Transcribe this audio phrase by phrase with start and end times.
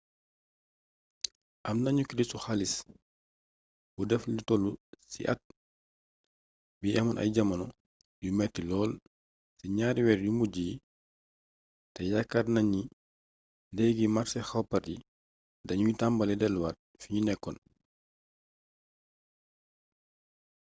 [1.69, 2.73] am nañu kirisu xaalis
[3.93, 4.63] bu def lu toll
[5.11, 5.41] ci at
[6.81, 7.67] bi amoon ay jamono
[8.23, 8.91] yu metti lool
[9.57, 10.75] ci ñaari weer yu mujj yi
[11.93, 12.81] te yaakaar naa ni
[13.75, 14.97] léegi màrse koppar yi
[15.67, 17.57] dañuy tambalee delluwaat fiñu nekkoon